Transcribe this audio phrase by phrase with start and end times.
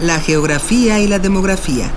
[0.00, 1.90] la geografía y la demografía.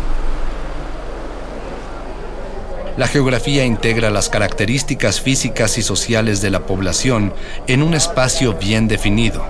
[2.95, 7.33] La geografía integra las características físicas y sociales de la población
[7.67, 9.45] en un espacio bien definido,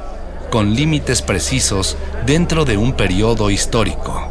[0.49, 4.27] con límites precisos dentro de un periodo histórico.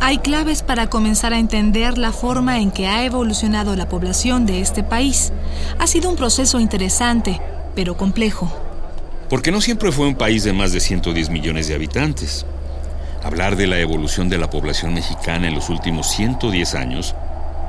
[0.00, 4.60] Hay claves para comenzar a entender la forma en que ha evolucionado la población de
[4.60, 5.32] este país.
[5.80, 7.40] Ha sido un proceso interesante,
[7.74, 8.65] pero complejo.
[9.28, 12.46] Porque no siempre fue un país de más de 110 millones de habitantes.
[13.24, 17.14] Hablar de la evolución de la población mexicana en los últimos 110 años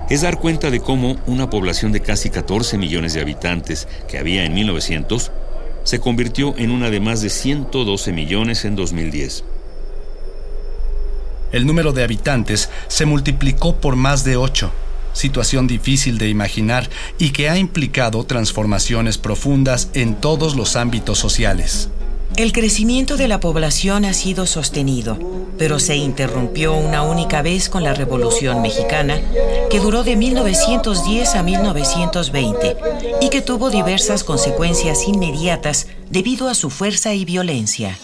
[0.10, 4.46] es dar cuenta de cómo una población de casi 14 millones de habitantes que había
[4.46, 5.32] en 1900
[5.84, 9.44] se convirtió en una de más de 112 millones en 2010.
[11.52, 14.72] El número de habitantes se multiplicó por más de 8
[15.18, 21.90] situación difícil de imaginar y que ha implicado transformaciones profundas en todos los ámbitos sociales.
[22.36, 25.18] El crecimiento de la población ha sido sostenido,
[25.58, 29.20] pero se interrumpió una única vez con la Revolución Mexicana,
[29.72, 32.78] que duró de 1910 a 1920
[33.22, 37.98] y que tuvo diversas consecuencias inmediatas debido a su fuerza y violencia.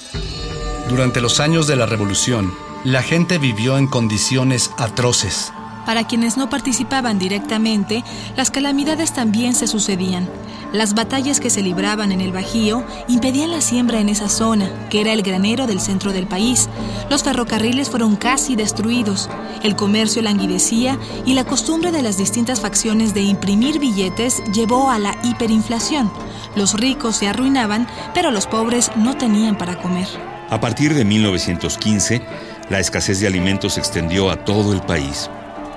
[0.90, 5.54] Durante los años de la Revolución, la gente vivió en condiciones atroces
[5.86, 8.04] para quienes no participaban directamente,
[8.36, 10.28] las calamidades también se sucedían.
[10.74, 15.02] Las batallas que se libraban en el Bajío impedían la siembra en esa zona, que
[15.02, 16.68] era el granero del centro del país.
[17.12, 19.30] Los ferrocarriles fueron casi destruidos.
[19.62, 24.98] El comercio languidecía y la costumbre de las distintas facciones de imprimir billetes llevó a
[24.98, 26.12] la hiperinflación.
[26.56, 30.08] Los ricos se arruinaban, pero los pobres no tenían para comer.
[30.50, 32.22] A partir de 1915,
[32.70, 35.30] la escasez de alimentos se extendió a todo el país.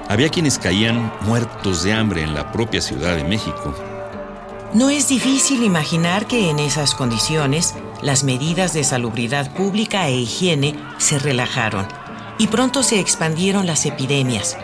[0.08, 3.74] Había quienes caían muertos de hambre en la propia Ciudad de México.
[4.72, 10.76] No es difícil imaginar que en esas condiciones las medidas de salubridad pública e higiene
[10.98, 11.88] se relajaron
[12.38, 14.56] y pronto se expandieron las epidemias.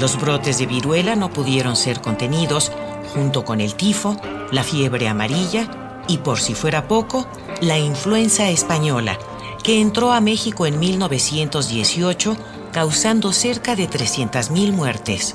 [0.00, 2.72] Los brotes de viruela no pudieron ser contenidos,
[3.14, 4.16] junto con el tifo,
[4.50, 5.68] la fiebre amarilla
[6.08, 7.28] y, por si fuera poco,
[7.60, 9.18] la influenza española,
[9.62, 12.36] que entró a México en 1918
[12.78, 15.34] causando cerca de 300.000 muertes.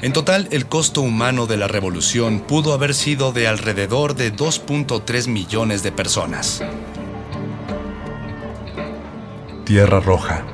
[0.00, 5.28] En total, el costo humano de la revolución pudo haber sido de alrededor de 2.3
[5.28, 6.64] millones de personas.
[9.66, 10.44] Tierra roja,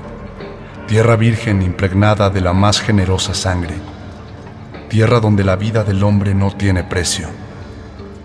[0.89, 3.77] tierra virgen impregnada de la más generosa sangre,
[4.89, 7.29] tierra donde la vida del hombre no tiene precio,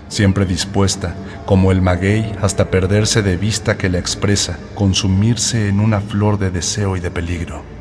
[0.07, 1.13] siempre dispuesta,
[1.45, 6.49] como el maguey, hasta perderse de vista que la expresa, consumirse en una flor de
[6.49, 7.72] deseo y de peligro.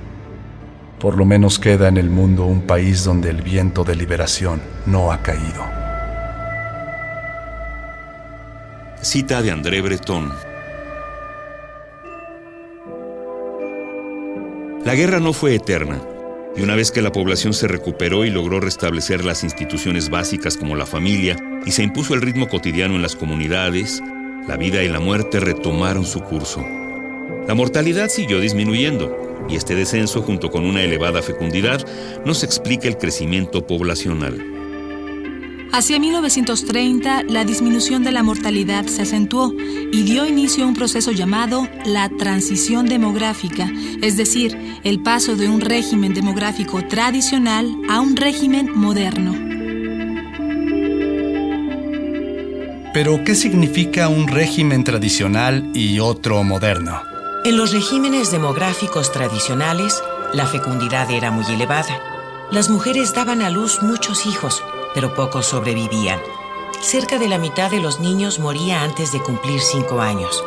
[1.02, 5.10] Por lo menos queda en el mundo un país donde el viento de liberación no
[5.10, 5.66] ha caído.
[9.00, 10.32] Cita de André Breton.
[14.84, 16.00] La guerra no fue eterna,
[16.56, 20.76] y una vez que la población se recuperó y logró restablecer las instituciones básicas como
[20.76, 21.36] la familia
[21.66, 24.00] y se impuso el ritmo cotidiano en las comunidades,
[24.46, 26.64] la vida y la muerte retomaron su curso.
[27.46, 29.16] La mortalidad siguió disminuyendo,
[29.48, 31.84] y este descenso, junto con una elevada fecundidad,
[32.24, 34.52] nos explica el crecimiento poblacional.
[35.72, 41.12] Hacia 1930, la disminución de la mortalidad se acentuó y dio inicio a un proceso
[41.12, 43.70] llamado la transición demográfica,
[44.02, 49.34] es decir, el paso de un régimen demográfico tradicional a un régimen moderno.
[52.92, 57.11] Pero, ¿qué significa un régimen tradicional y otro moderno?
[57.44, 60.00] En los regímenes demográficos tradicionales,
[60.32, 62.00] la fecundidad era muy elevada.
[62.52, 64.62] Las mujeres daban a luz muchos hijos,
[64.94, 66.20] pero pocos sobrevivían.
[66.80, 70.44] Cerca de la mitad de los niños moría antes de cumplir cinco años.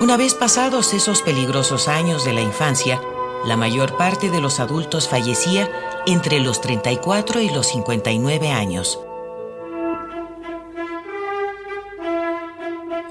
[0.00, 2.98] Una vez pasados esos peligrosos años de la infancia,
[3.44, 5.70] la mayor parte de los adultos fallecía
[6.06, 8.98] entre los 34 y los 59 años.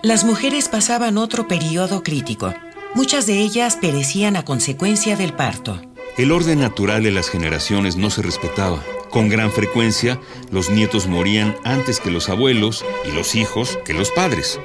[0.01, 2.51] Las mujeres pasaban otro periodo crítico.
[2.97, 5.79] Muchas de ellas perecían a consecuencia del parto.
[6.17, 8.83] El orden natural de las generaciones no se respetaba.
[9.11, 14.09] Con gran frecuencia, los nietos morían antes que los abuelos y los hijos que los
[14.09, 14.59] padres.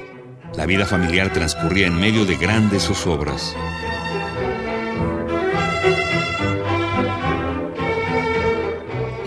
[0.57, 3.55] La vida familiar transcurría en medio de grandes zozobras.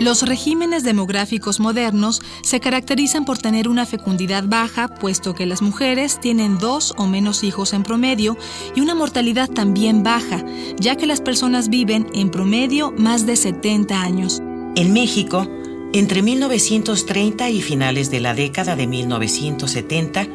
[0.07, 6.21] Los regímenes demográficos modernos se caracterizan por tener una fecundidad baja, puesto que las mujeres
[6.21, 8.37] tienen dos o menos hijos en promedio,
[8.73, 10.45] y una mortalidad también baja,
[10.79, 14.41] ya que las personas viven en promedio más de 70 años.
[14.77, 15.45] En México,
[15.91, 20.25] entre 1930 y finales de la década de 1970,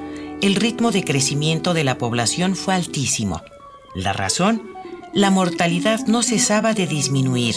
[0.43, 3.41] el ritmo de crecimiento de la población fue altísimo.
[3.95, 4.71] La razón,
[5.15, 7.55] la mortalidad no cesaba de disminuir,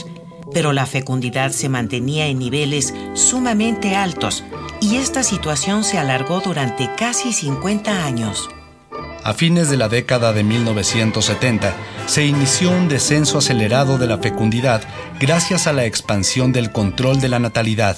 [0.54, 4.44] pero la fecundidad se mantenía en niveles sumamente altos
[4.82, 8.50] y esta situación se alargó durante casi 50 años.
[9.24, 11.74] A fines de la década de 1970
[12.06, 14.84] se inició un descenso acelerado de la fecundidad
[15.20, 17.98] gracias a la expansión del control de la natalidad.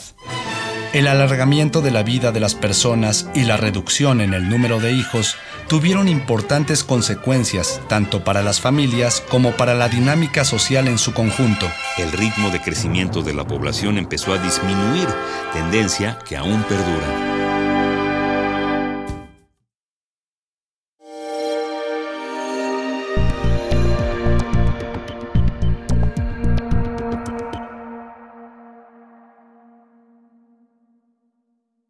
[0.98, 4.94] El alargamiento de la vida de las personas y la reducción en el número de
[4.94, 5.36] hijos
[5.68, 11.68] tuvieron importantes consecuencias tanto para las familias como para la dinámica social en su conjunto.
[12.00, 15.08] El ritmo de crecimiento de la población empezó a disminuir,
[15.54, 17.27] tendencia que aún perdura.